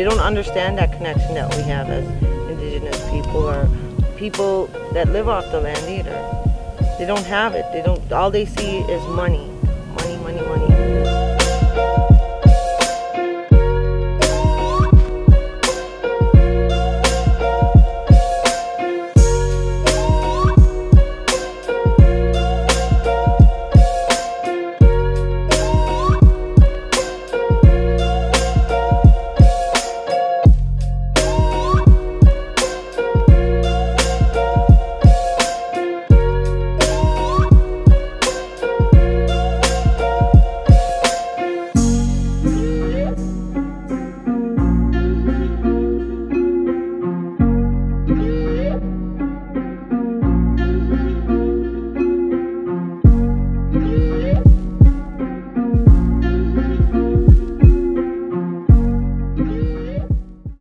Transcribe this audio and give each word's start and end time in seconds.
They 0.00 0.04
don't 0.04 0.18
understand 0.18 0.78
that 0.78 0.94
connection 0.94 1.34
that 1.34 1.54
we 1.54 1.62
have 1.64 1.90
as 1.90 2.08
indigenous 2.48 2.98
people 3.10 3.46
or 3.46 3.68
people 4.16 4.68
that 4.94 5.10
live 5.10 5.28
off 5.28 5.44
the 5.52 5.60
land 5.60 5.86
either. 5.90 6.16
They 6.98 7.04
don't 7.04 7.26
have 7.26 7.54
it. 7.54 7.66
They 7.70 7.82
don't. 7.82 8.10
All 8.10 8.30
they 8.30 8.46
see 8.46 8.78
is 8.78 9.06
money 9.08 9.46